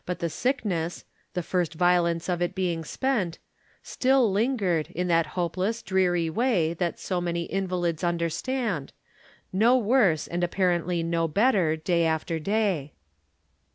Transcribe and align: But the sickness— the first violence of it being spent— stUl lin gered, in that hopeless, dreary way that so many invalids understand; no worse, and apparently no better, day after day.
But 0.07 0.17
the 0.17 0.31
sickness— 0.31 1.05
the 1.35 1.43
first 1.43 1.75
violence 1.75 2.27
of 2.27 2.41
it 2.41 2.55
being 2.55 2.83
spent— 2.83 3.37
stUl 3.83 4.31
lin 4.31 4.57
gered, 4.57 4.89
in 4.89 5.07
that 5.09 5.27
hopeless, 5.37 5.83
dreary 5.83 6.27
way 6.27 6.73
that 6.73 6.99
so 6.99 7.21
many 7.21 7.43
invalids 7.43 8.03
understand; 8.03 8.93
no 9.53 9.77
worse, 9.77 10.25
and 10.25 10.43
apparently 10.43 11.03
no 11.03 11.27
better, 11.27 11.75
day 11.75 12.05
after 12.07 12.39
day. 12.39 12.93